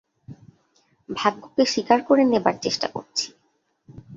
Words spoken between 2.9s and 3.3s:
করছি।